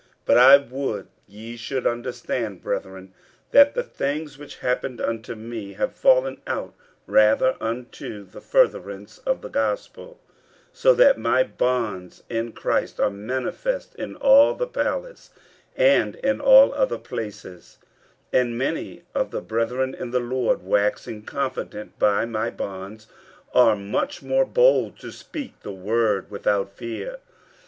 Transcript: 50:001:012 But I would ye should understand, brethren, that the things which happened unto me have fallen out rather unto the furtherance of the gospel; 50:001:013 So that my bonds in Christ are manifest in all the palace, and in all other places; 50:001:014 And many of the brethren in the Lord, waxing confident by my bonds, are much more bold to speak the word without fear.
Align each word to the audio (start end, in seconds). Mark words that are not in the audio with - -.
50:001:012 0.01 0.09
But 0.25 0.37
I 0.39 0.57
would 0.57 1.07
ye 1.27 1.55
should 1.55 1.85
understand, 1.85 2.63
brethren, 2.63 3.13
that 3.51 3.75
the 3.75 3.83
things 3.83 4.35
which 4.39 4.55
happened 4.57 4.99
unto 4.99 5.35
me 5.35 5.73
have 5.73 5.93
fallen 5.93 6.41
out 6.47 6.73
rather 7.05 7.55
unto 7.61 8.23
the 8.25 8.41
furtherance 8.41 9.19
of 9.27 9.41
the 9.43 9.47
gospel; 9.49 10.19
50:001:013 10.73 10.77
So 10.77 10.93
that 10.95 11.17
my 11.19 11.43
bonds 11.43 12.23
in 12.31 12.51
Christ 12.51 12.99
are 12.99 13.11
manifest 13.11 13.93
in 13.93 14.15
all 14.15 14.55
the 14.55 14.65
palace, 14.65 15.29
and 15.77 16.15
in 16.15 16.41
all 16.41 16.73
other 16.73 16.97
places; 16.97 17.77
50:001:014 18.33 18.41
And 18.41 18.57
many 18.57 19.03
of 19.13 19.29
the 19.29 19.41
brethren 19.41 19.93
in 19.93 20.09
the 20.09 20.19
Lord, 20.19 20.63
waxing 20.63 21.21
confident 21.21 21.99
by 21.99 22.25
my 22.25 22.49
bonds, 22.49 23.05
are 23.53 23.75
much 23.75 24.23
more 24.23 24.45
bold 24.45 24.97
to 25.01 25.11
speak 25.11 25.59
the 25.61 25.71
word 25.71 26.31
without 26.31 26.73
fear. 26.75 27.17